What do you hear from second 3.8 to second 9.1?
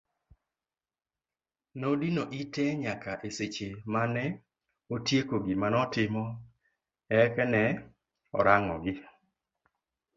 mane otieko gima notimo ek ne orang'ogi.